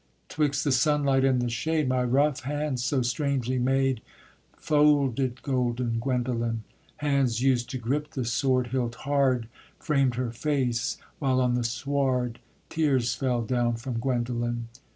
'Twixt 0.29 0.63
the 0.63 0.71
sunlight 0.71 1.23
and 1.23 1.39
the 1.43 1.47
shade, 1.47 1.87
My 1.87 2.03
rough 2.03 2.39
hands 2.39 2.83
so 2.83 3.03
strangely 3.03 3.59
made, 3.59 4.01
Folded 4.57 5.43
Golden 5.43 5.99
Guendolen. 5.99 6.63
Hands 6.97 7.39
used 7.39 7.69
to 7.69 7.77
grip 7.77 8.09
the 8.13 8.25
sword 8.25 8.69
hilt 8.69 8.95
hard, 9.05 9.47
Framed 9.77 10.15
her 10.15 10.31
face, 10.31 10.97
while 11.19 11.39
on 11.39 11.53
the 11.53 11.63
sward 11.63 12.39
Tears 12.67 13.13
fell 13.13 13.43
down 13.43 13.75
from 13.75 13.99
Guendolen. 13.99 14.69